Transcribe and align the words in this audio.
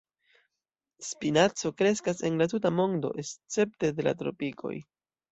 Spinaco 1.07 1.71
kreskas 1.81 2.23
en 2.29 2.39
la 2.41 2.47
tuta 2.53 2.71
mondo 2.77 3.11
escepte 3.25 3.91
de 3.99 4.07
la 4.07 4.15
tropikoj. 4.23 4.73